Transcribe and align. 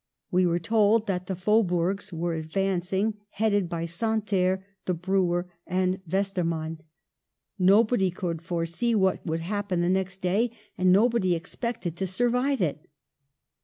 We 0.31 0.47
were 0.47 0.57
told 0.57 1.05
that 1.05 1.27
the 1.27 1.35
fau 1.35 1.61
bourgs 1.61 2.11
were 2.11 2.33
advancing 2.33 3.19
headed 3.29 3.69
by 3.69 3.85
Santerre 3.85 4.65
the 4.85 4.95
brewer 4.95 5.45
and 5.67 6.01
Westermann... 6.09 6.79
Nobody 7.59 8.09
could 8.09 8.41
foresee 8.41 8.95
what 8.95 9.23
would 9.27 9.41
happen 9.41 9.81
the 9.81 9.89
next 9.89 10.17
day, 10.19 10.57
and 10.75 10.91
nobody 10.91 11.35
expected 11.35 11.95
to 11.97 12.07
survive 12.07 12.61
it. 12.61 12.83